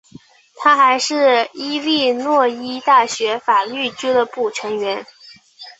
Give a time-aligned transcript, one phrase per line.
[0.55, 5.05] 他还是伊利诺伊大学法律俱乐部成员。